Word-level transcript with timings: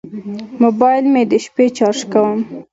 موبایل 0.63 1.05
مې 1.13 1.23
د 1.31 1.33
شپې 1.45 1.65
چارج 1.77 1.99
کوم. 2.11 2.39